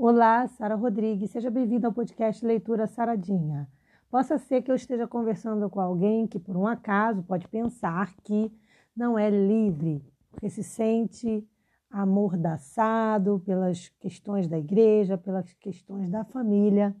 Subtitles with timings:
[0.00, 3.68] Olá, Sara Rodrigues, seja bem-vinda ao podcast Leitura Saradinha.
[4.08, 8.48] Possa ser que eu esteja conversando com alguém que, por um acaso, pode pensar que
[8.94, 10.00] não é livre,
[10.30, 11.44] porque se sente
[11.90, 16.94] amordaçado pelas questões da igreja, pelas questões da família.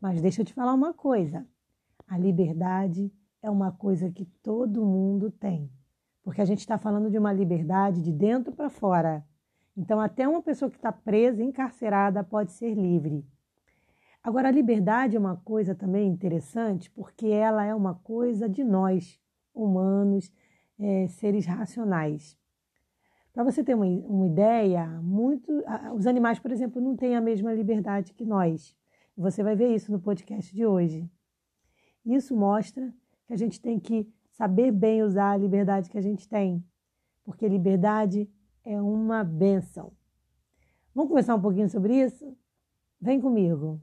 [0.00, 1.44] Mas deixa eu te falar uma coisa:
[2.06, 3.12] a liberdade
[3.42, 5.68] é uma coisa que todo mundo tem,
[6.22, 9.26] porque a gente está falando de uma liberdade de dentro para fora.
[9.78, 13.24] Então, até uma pessoa que está presa, encarcerada, pode ser livre.
[14.20, 19.20] Agora, a liberdade é uma coisa também interessante, porque ela é uma coisa de nós,
[19.54, 20.32] humanos,
[20.80, 22.36] é, seres racionais.
[23.32, 25.62] Para você ter uma, uma ideia, muito,
[25.94, 28.76] os animais, por exemplo, não têm a mesma liberdade que nós.
[29.16, 31.08] Você vai ver isso no podcast de hoje.
[32.04, 32.92] Isso mostra
[33.28, 36.64] que a gente tem que saber bem usar a liberdade que a gente tem,
[37.22, 38.28] porque liberdade
[38.68, 39.96] é uma benção.
[40.94, 42.36] Vamos conversar um pouquinho sobre isso?
[43.00, 43.82] Vem comigo.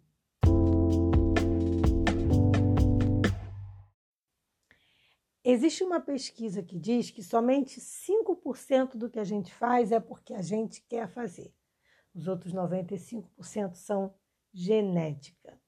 [5.44, 10.36] Existe uma pesquisa que diz que somente 5% do que a gente faz é porque
[10.36, 11.52] a gente quer fazer.
[12.14, 14.14] Os outros 95% são
[14.54, 15.60] genética.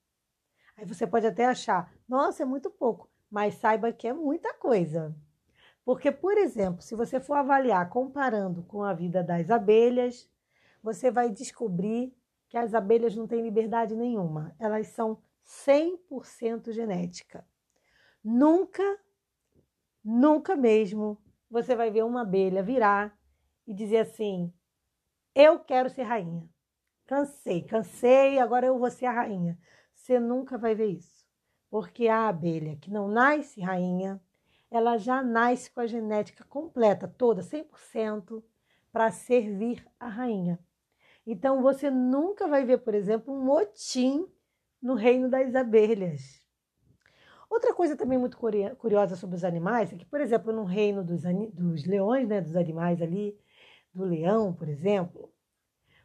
[0.75, 5.15] Aí você pode até achar, nossa, é muito pouco, mas saiba que é muita coisa.
[5.87, 10.29] Porque, por exemplo, se você for avaliar comparando com a vida das abelhas,
[10.83, 12.13] você vai descobrir
[12.49, 14.53] que as abelhas não têm liberdade nenhuma.
[14.59, 17.47] Elas são 100% genética.
[18.21, 18.83] Nunca,
[20.03, 21.17] nunca mesmo
[21.49, 23.17] você vai ver uma abelha virar
[23.65, 24.53] e dizer assim:
[25.33, 26.49] Eu quero ser rainha.
[27.05, 29.57] Cansei, cansei, agora eu vou ser a rainha.
[29.95, 31.25] Você nunca vai ver isso.
[31.69, 34.21] Porque a abelha que não nasce rainha,
[34.69, 38.43] ela já nasce com a genética completa, toda, 100%,
[38.91, 40.59] para servir a rainha.
[41.25, 44.27] Então você nunca vai ver, por exemplo, um motim
[44.81, 46.41] no reino das abelhas.
[47.49, 51.23] Outra coisa também muito curiosa sobre os animais é que, por exemplo, no reino dos,
[51.53, 53.37] dos leões, né, dos animais ali,
[53.93, 55.31] do leão, por exemplo,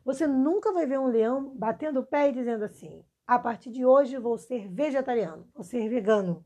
[0.04, 3.84] você nunca vai ver um leão batendo o pé e dizendo assim: a partir de
[3.84, 6.44] hoje vou ser vegetariano, vou ser vegano.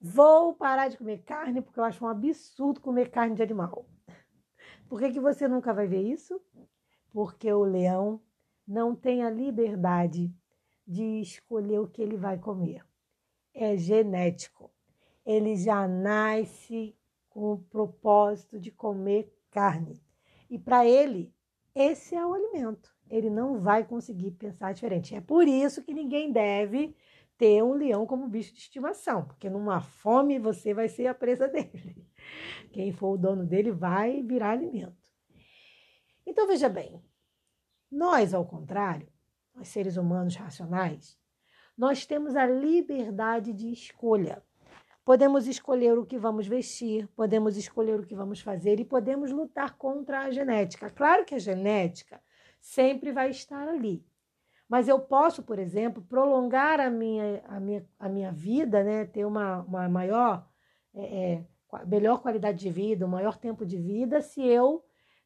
[0.00, 3.86] Vou parar de comer carne porque eu acho um absurdo comer carne de animal.
[4.88, 6.40] Por que, que você nunca vai ver isso?
[7.12, 8.20] Porque o leão
[8.66, 10.32] não tem a liberdade
[10.86, 12.84] de escolher o que ele vai comer.
[13.54, 14.70] É genético.
[15.24, 16.96] Ele já nasce
[17.30, 20.00] com o propósito de comer carne.
[20.48, 21.34] E para ele,
[21.74, 22.94] esse é o alimento.
[23.10, 25.14] Ele não vai conseguir pensar diferente.
[25.14, 26.94] É por isso que ninguém deve
[27.38, 31.48] ter um leão como bicho de estimação, porque numa fome você vai ser a presa
[31.48, 32.06] dele.
[32.72, 34.96] Quem for o dono dele vai virar alimento.
[36.26, 37.00] Então veja bem,
[37.90, 39.08] nós, ao contrário,
[39.54, 41.18] nós seres humanos racionais,
[41.76, 44.42] nós temos a liberdade de escolha.
[45.04, 49.76] Podemos escolher o que vamos vestir, podemos escolher o que vamos fazer e podemos lutar
[49.76, 50.90] contra a genética.
[50.90, 52.20] Claro que a genética
[52.60, 54.04] sempre vai estar ali.
[54.68, 59.04] Mas eu posso, por exemplo, prolongar a minha, a minha, a minha vida, né?
[59.04, 60.48] ter uma, uma maior,
[60.94, 61.04] é,
[61.34, 61.44] é,
[61.86, 64.84] melhor qualidade de vida, um maior tempo de vida, se eu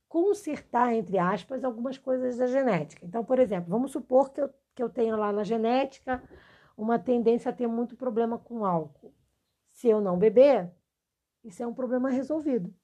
[0.08, 3.06] consertar, entre aspas, algumas coisas da genética.
[3.06, 6.22] Então, por exemplo, vamos supor que eu, que eu tenha lá na genética
[6.76, 9.14] uma tendência a ter muito problema com álcool.
[9.72, 10.70] Se eu não beber,
[11.44, 12.74] isso é um problema resolvido.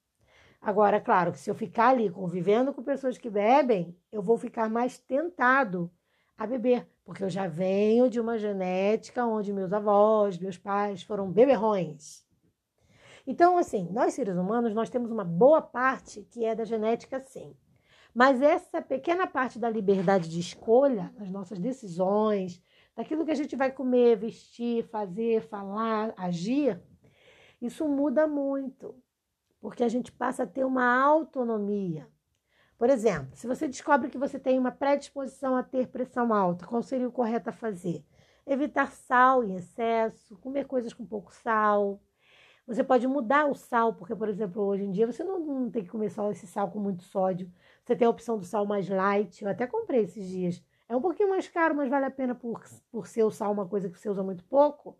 [0.61, 4.69] Agora, claro que se eu ficar ali convivendo com pessoas que bebem, eu vou ficar
[4.69, 5.91] mais tentado
[6.37, 11.31] a beber, porque eu já venho de uma genética onde meus avós, meus pais foram
[11.31, 12.25] beberrões.
[13.25, 17.55] Então, assim, nós seres humanos, nós temos uma boa parte que é da genética, sim.
[18.13, 22.61] Mas essa pequena parte da liberdade de escolha, das nossas decisões,
[22.95, 26.81] daquilo que a gente vai comer, vestir, fazer, falar, agir,
[27.61, 28.95] isso muda muito,
[29.59, 32.07] porque a gente passa a ter uma autonomia.
[32.77, 36.81] Por exemplo, se você descobre que você tem uma predisposição a ter pressão alta, qual
[36.83, 38.05] seria o correto a fazer?
[38.45, 41.99] Evitar sal em excesso, comer coisas com pouco sal.
[42.67, 45.83] Você pode mudar o sal, porque, por exemplo, hoje em dia você não, não tem
[45.83, 47.51] que comer só esse sal com muito sódio.
[47.83, 49.43] Você tem a opção do sal mais light.
[49.43, 50.63] Eu até comprei esses dias.
[50.87, 52.61] É um pouquinho mais caro, mas vale a pena por,
[52.91, 54.97] por ser o sal uma coisa que você usa muito pouco.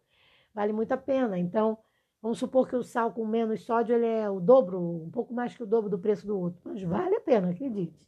[0.54, 1.38] Vale muito a pena.
[1.38, 1.78] Então,
[2.22, 5.56] Vamos supor que o sal com menos sódio ele é o dobro, um pouco mais
[5.56, 6.62] que o dobro do preço do outro.
[6.66, 8.08] Mas vale a pena, acredite.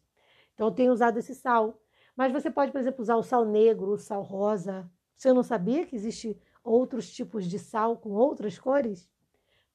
[0.53, 1.79] Então eu tenho usado esse sal.
[2.15, 4.89] Mas você pode, por exemplo, usar o sal negro, o sal rosa.
[5.15, 9.09] Você não sabia que existe outros tipos de sal com outras cores?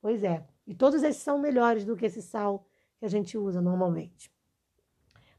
[0.01, 0.47] Pois é.
[0.67, 2.67] E todos esses são melhores do que esse sal
[2.99, 4.33] que a gente usa normalmente.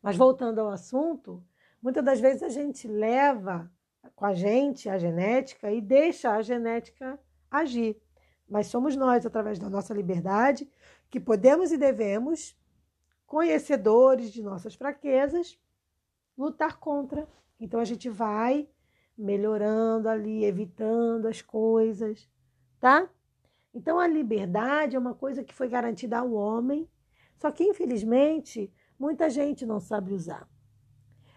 [0.02, 1.44] Mas voltando ao assunto,
[1.86, 3.72] Muitas das vezes a gente leva
[4.16, 7.20] com a gente a genética e deixa a genética
[7.50, 8.02] agir.
[8.48, 10.70] Mas somos nós, através da nossa liberdade,
[11.10, 12.58] que podemos e devemos,
[13.26, 15.60] conhecedores de nossas fraquezas,
[16.38, 17.28] lutar contra.
[17.60, 18.68] Então a gente vai
[19.18, 22.30] melhorando ali, evitando as coisas,
[22.80, 23.10] tá?
[23.74, 26.88] Então a liberdade é uma coisa que foi garantida ao homem,
[27.38, 30.48] só que infelizmente muita gente não sabe usar.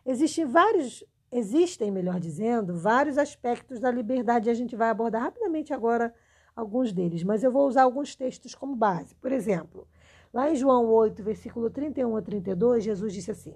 [0.05, 5.72] Existem vários, existem, melhor dizendo, vários aspectos da liberdade e a gente vai abordar rapidamente
[5.72, 6.14] agora
[6.58, 9.14] alguns deles, mas eu vou usar alguns textos como base.
[9.14, 9.87] Por exemplo,
[10.32, 13.55] lá em João 8, versículo 31 a 32, Jesus disse assim: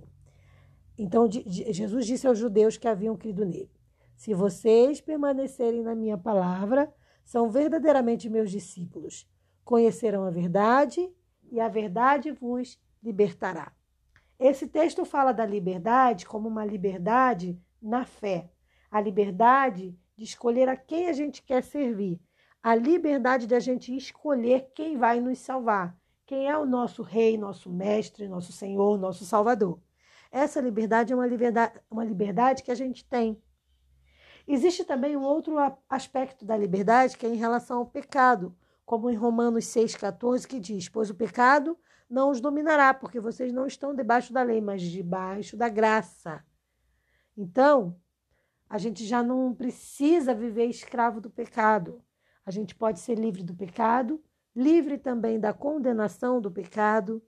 [0.97, 3.71] Então Jesus disse aos judeus que haviam crido nele:
[4.17, 6.93] Se vocês permanecerem na minha palavra,
[7.25, 9.29] são verdadeiramente meus discípulos.
[9.65, 11.13] Conhecerão a verdade
[11.51, 13.73] e a verdade vos libertará.
[14.39, 18.49] Esse texto fala da liberdade como uma liberdade na fé,
[18.89, 22.21] a liberdade de escolher a quem a gente quer servir,
[22.63, 27.37] a liberdade de a gente escolher quem vai nos salvar, quem é o nosso rei,
[27.37, 29.81] nosso mestre, nosso senhor, nosso salvador.
[30.31, 33.43] Essa liberdade é uma liberdade, uma liberdade que a gente tem.
[34.47, 35.57] Existe também um outro
[35.89, 40.89] aspecto da liberdade que é em relação ao pecado, como em Romanos 6,14, que diz:
[40.89, 41.77] Pois o pecado
[42.09, 46.45] não os dominará, porque vocês não estão debaixo da lei, mas debaixo da graça.
[47.37, 47.97] Então,
[48.69, 52.03] a gente já não precisa viver escravo do pecado.
[52.45, 54.23] A gente pode ser livre do pecado,
[54.55, 57.23] livre também da condenação do pecado.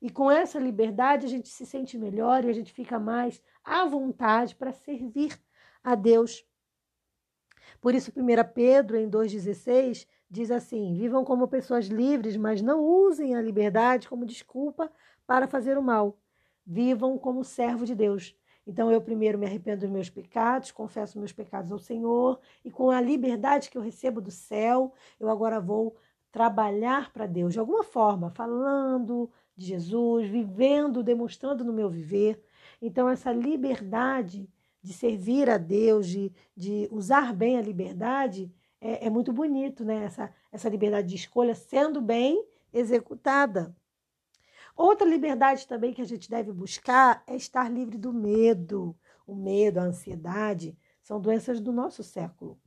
[0.00, 3.84] E com essa liberdade a gente se sente melhor e a gente fica mais à
[3.84, 5.38] vontade para servir
[5.82, 6.44] a Deus.
[7.80, 13.34] Por isso, 1 Pedro, em 2,16, diz assim: Vivam como pessoas livres, mas não usem
[13.34, 14.90] a liberdade como desculpa
[15.26, 16.18] para fazer o mal.
[16.64, 18.34] Vivam como servo de Deus.
[18.66, 22.90] Então, eu primeiro me arrependo dos meus pecados, confesso meus pecados ao Senhor, e com
[22.90, 25.96] a liberdade que eu recebo do céu, eu agora vou
[26.32, 32.42] trabalhar para Deus de alguma forma, falando de Jesus, vivendo, demonstrando no meu viver.
[32.82, 34.48] Então, essa liberdade
[34.82, 40.04] de servir a Deus, de, de usar bem a liberdade, é, é muito bonito, né?
[40.04, 43.74] Essa, essa liberdade de escolha sendo bem executada.
[44.76, 48.94] Outra liberdade também que a gente deve buscar é estar livre do medo.
[49.26, 52.60] O medo, a ansiedade, são doenças do nosso século.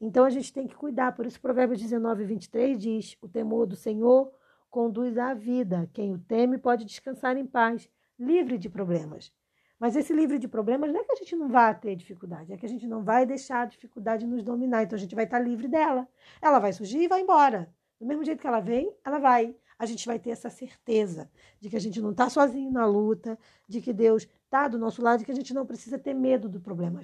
[0.00, 1.12] Então a gente tem que cuidar.
[1.12, 4.32] Por isso, Provérbios 19, 23 diz: O temor do Senhor
[4.70, 5.90] conduz à vida.
[5.92, 9.32] Quem o teme pode descansar em paz, livre de problemas.
[9.78, 12.56] Mas esse livre de problemas não é que a gente não vá ter dificuldade, é
[12.56, 14.84] que a gente não vai deixar a dificuldade nos dominar.
[14.84, 16.06] Então a gente vai estar livre dela.
[16.40, 17.74] Ela vai surgir e vai embora.
[18.00, 19.54] Do mesmo jeito que ela vem, ela vai.
[19.78, 21.30] A gente vai ter essa certeza
[21.60, 23.38] de que a gente não está sozinho na luta,
[23.68, 26.48] de que Deus está do nosso lado, de que a gente não precisa ter medo
[26.48, 27.02] do problema.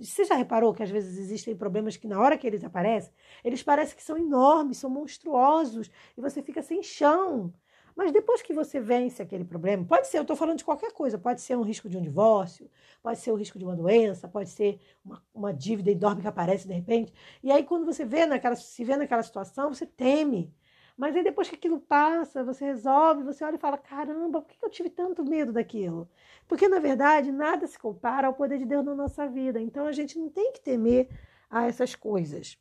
[0.00, 3.62] Você já reparou que às vezes existem problemas que na hora que eles aparecem, eles
[3.62, 7.52] parecem que são enormes, são monstruosos, e você fica sem chão.
[7.98, 11.18] Mas depois que você vence aquele problema, pode ser, eu estou falando de qualquer coisa,
[11.18, 12.70] pode ser um risco de um divórcio,
[13.02, 16.68] pode ser o risco de uma doença, pode ser uma, uma dívida enorme que aparece
[16.68, 17.12] de repente.
[17.42, 20.54] E aí, quando você vê naquela, se vê naquela situação, você teme.
[20.96, 24.64] Mas aí depois que aquilo passa, você resolve, você olha e fala: caramba, por que
[24.64, 26.08] eu tive tanto medo daquilo?
[26.46, 29.60] Porque, na verdade, nada se compara ao poder de Deus na nossa vida.
[29.60, 31.08] Então a gente não tem que temer
[31.50, 32.56] a essas coisas.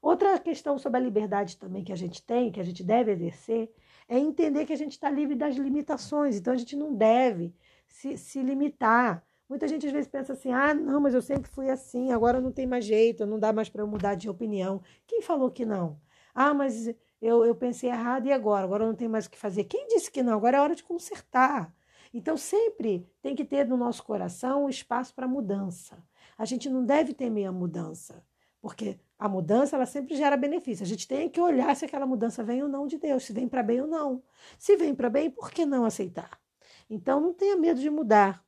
[0.00, 3.74] Outra questão sobre a liberdade também que a gente tem, que a gente deve exercer,
[4.08, 7.54] é entender que a gente está livre das limitações, então a gente não deve
[7.86, 9.24] se, se limitar.
[9.48, 12.52] Muita gente às vezes pensa assim: ah, não, mas eu sempre fui assim, agora não
[12.52, 14.82] tem mais jeito, não dá mais para eu mudar de opinião.
[15.06, 16.00] Quem falou que não?
[16.34, 16.88] Ah, mas
[17.20, 18.64] eu, eu pensei errado e agora?
[18.64, 19.64] Agora não tem mais o que fazer.
[19.64, 20.34] Quem disse que não?
[20.34, 21.72] Agora é hora de consertar.
[22.12, 26.02] Então sempre tem que ter no nosso coração um espaço para mudança.
[26.36, 28.24] A gente não deve temer a mudança,
[28.64, 30.82] porque a mudança ela sempre gera benefício.
[30.82, 33.46] A gente tem que olhar se aquela mudança vem ou não de Deus, se vem
[33.46, 34.22] para bem ou não.
[34.58, 36.40] Se vem para bem, por que não aceitar?
[36.88, 38.42] Então não tenha medo de mudar.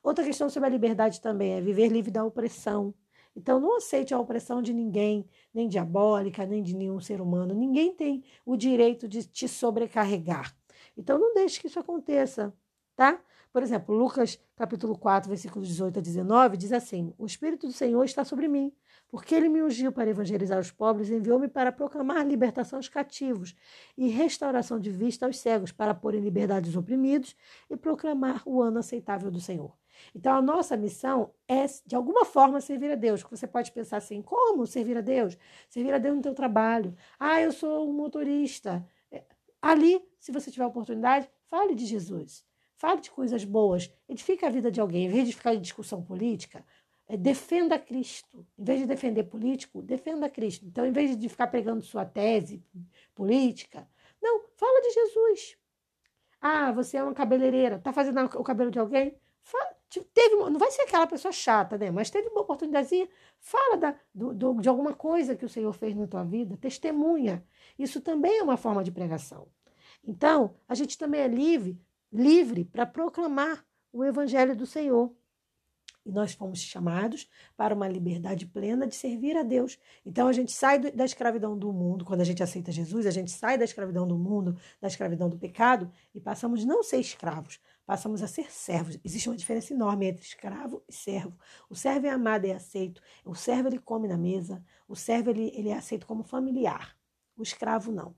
[0.00, 2.94] Outra questão sobre a liberdade também é viver livre da opressão.
[3.34, 7.52] Então não aceite a opressão de ninguém, nem diabólica, nem de nenhum ser humano.
[7.52, 10.56] Ninguém tem o direito de te sobrecarregar.
[10.96, 12.54] Então não deixe que isso aconteça,
[12.94, 13.20] tá?
[13.58, 18.04] Por exemplo, Lucas capítulo 4, versículos 18 a 19 diz assim: O espírito do Senhor
[18.04, 18.72] está sobre mim,
[19.08, 23.56] porque ele me ungiu para evangelizar os pobres, enviou-me para proclamar libertação aos cativos
[23.96, 27.34] e restauração de vista aos cegos, para pôr em liberdade os oprimidos
[27.68, 29.76] e proclamar o ano aceitável do Senhor.
[30.14, 33.24] Então, a nossa missão é, de alguma forma, servir a Deus.
[33.28, 35.36] Você pode pensar assim: como servir a Deus?
[35.68, 36.94] Servir a Deus no teu trabalho.
[37.18, 38.86] Ah, eu sou um motorista.
[39.10, 39.24] É,
[39.60, 42.46] ali, se você tiver oportunidade, fale de Jesus.
[42.78, 45.06] Fale de coisas boas, edifique a vida de alguém.
[45.06, 46.64] Em vez de ficar em discussão política,
[47.08, 48.46] é, defenda Cristo.
[48.56, 50.64] Em vez de defender político, defenda Cristo.
[50.64, 52.64] Então, em vez de ficar pegando sua tese
[53.16, 53.88] política,
[54.22, 55.58] não, fala de Jesus.
[56.40, 59.18] Ah, você é uma cabeleireira, está fazendo o cabelo de alguém?
[59.42, 59.74] Fala,
[60.14, 61.90] teve, não vai ser aquela pessoa chata, né?
[61.90, 63.08] Mas teve uma oportunidadezinha.
[63.40, 66.56] Fala da, do, do, de alguma coisa que o Senhor fez na tua vida.
[66.56, 67.44] Testemunha.
[67.76, 69.48] Isso também é uma forma de pregação.
[70.04, 71.76] Então, a gente também é livre,
[72.12, 75.12] livre para proclamar o evangelho do Senhor.
[76.08, 79.78] E nós fomos chamados para uma liberdade plena de servir a Deus.
[80.06, 83.30] Então a gente sai da escravidão do mundo, quando a gente aceita Jesus, a gente
[83.30, 88.22] sai da escravidão do mundo, da escravidão do pecado e passamos não ser escravos, passamos
[88.22, 88.98] a ser servos.
[89.04, 91.36] Existe uma diferença enorme entre escravo e servo.
[91.68, 93.02] O servo é amado e é aceito.
[93.22, 94.64] O servo ele come na mesa.
[94.88, 96.96] O servo ele, ele é aceito como familiar.
[97.36, 98.14] O escravo não.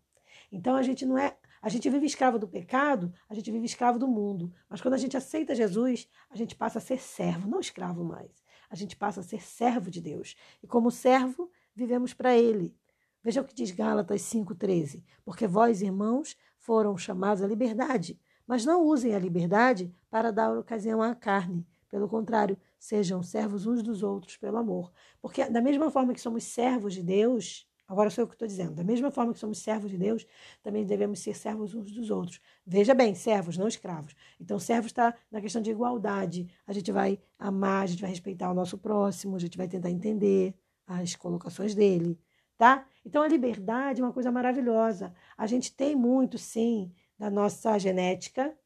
[0.52, 3.98] Então a gente não é a gente vive escravo do pecado, a gente vive escravo
[3.98, 4.52] do mundo.
[4.68, 8.30] Mas quando a gente aceita Jesus, a gente passa a ser servo, não escravo mais.
[8.70, 10.36] A gente passa a ser servo de Deus.
[10.62, 12.74] E como servo, vivemos para Ele.
[13.22, 15.02] Veja o que diz Gálatas 5,13.
[15.24, 21.02] Porque vós, irmãos, foram chamados à liberdade, mas não usem a liberdade para dar ocasião
[21.02, 21.66] à carne.
[21.90, 24.92] Pelo contrário, sejam servos uns dos outros pelo amor.
[25.20, 28.74] Porque, da mesma forma que somos servos de Deus, Agora sou eu que estou dizendo.
[28.74, 30.24] Da mesma forma que somos servos de Deus,
[30.62, 32.40] também devemos ser servos uns dos outros.
[32.64, 34.14] Veja bem, servos, não escravos.
[34.40, 36.48] Então, servos está na questão de igualdade.
[36.68, 39.90] A gente vai amar, a gente vai respeitar o nosso próximo, a gente vai tentar
[39.90, 40.54] entender
[40.86, 42.16] as colocações dele,
[42.56, 42.86] tá?
[43.04, 45.12] Então, a liberdade é uma coisa maravilhosa.
[45.36, 48.56] A gente tem muito, sim, da nossa genética,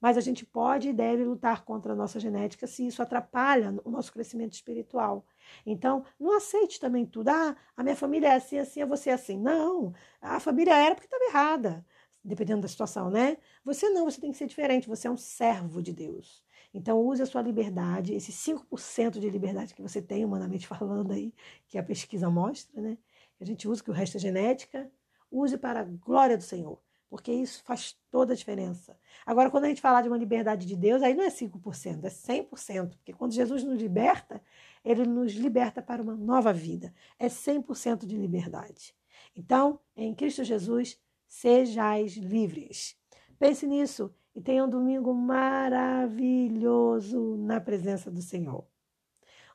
[0.00, 3.90] mas a gente pode e deve lutar contra a nossa genética se isso atrapalha o
[3.90, 5.24] nosso crescimento espiritual.
[5.66, 7.28] Então, não aceite também tudo.
[7.28, 9.38] Ah, a minha família é assim, assim, vou ser assim.
[9.38, 11.86] Não, a família era porque estava errada,
[12.24, 13.36] dependendo da situação, né?
[13.64, 16.42] Você não, você tem que ser diferente, você é um servo de Deus.
[16.74, 21.34] Então, use a sua liberdade, esse 5% de liberdade que você tem, humanamente falando aí,
[21.68, 22.98] que a pesquisa mostra, né?
[23.36, 24.90] Que a gente usa, que o resto é genética,
[25.30, 26.80] use para a glória do Senhor
[27.12, 28.98] porque isso faz toda a diferença.
[29.26, 32.08] Agora, quando a gente falar de uma liberdade de Deus, aí não é 5%, é
[32.08, 34.42] 100%, porque quando Jesus nos liberta,
[34.84, 36.92] ele nos liberta para uma nova vida.
[37.18, 38.94] É 100% de liberdade.
[39.34, 42.94] Então, em Cristo Jesus, sejais livres.
[43.38, 48.66] Pense nisso e tenha um domingo maravilhoso na presença do Senhor.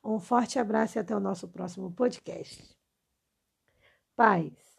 [0.04, 2.78] Um forte abraço e até o nosso próximo podcast.
[4.16, 4.77] Paz.